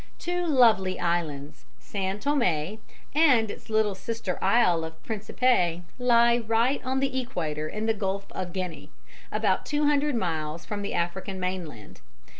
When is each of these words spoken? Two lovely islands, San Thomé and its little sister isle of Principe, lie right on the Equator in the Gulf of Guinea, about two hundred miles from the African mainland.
Two 0.17 0.47
lovely 0.47 0.99
islands, 0.99 1.65
San 1.77 2.17
Thomé 2.17 2.79
and 3.13 3.51
its 3.51 3.69
little 3.69 3.93
sister 3.93 4.43
isle 4.43 4.83
of 4.83 5.03
Principe, 5.03 5.83
lie 5.99 6.39
right 6.39 6.81
on 6.83 7.01
the 7.01 7.21
Equator 7.21 7.67
in 7.67 7.85
the 7.85 7.93
Gulf 7.93 8.25
of 8.31 8.51
Guinea, 8.51 8.89
about 9.31 9.63
two 9.63 9.85
hundred 9.85 10.15
miles 10.15 10.65
from 10.65 10.81
the 10.81 10.95
African 10.95 11.39
mainland. 11.39 12.01